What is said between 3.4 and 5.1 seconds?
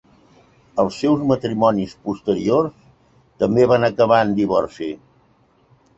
també van acabar en divorci.